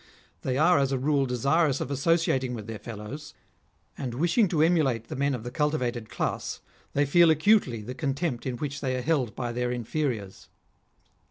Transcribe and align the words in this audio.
They 0.41 0.57
are 0.57 0.79
as 0.79 0.91
a 0.91 0.97
rule 0.97 1.27
desirous 1.27 1.79
of 1.79 1.91
associating 1.91 2.55
with 2.55 2.65
their 2.65 2.79
fellows, 2.79 3.35
and 3.95 4.15
wishing 4.15 4.47
to 4.47 4.63
emulate 4.63 5.09
the 5.09 5.15
men 5.15 5.35
of 5.35 5.43
the 5.43 5.51
cultivated 5.51 6.09
class, 6.09 6.59
they 6.93 7.05
feel 7.05 7.29
acutely 7.29 7.83
the 7.83 7.93
contempt 7.93 8.47
in 8.47 8.57
which 8.57 8.81
they 8.81 8.95
are 8.95 9.03
held 9.03 9.35
by 9.35 9.51
their 9.51 9.69
inferiors. 9.71 10.49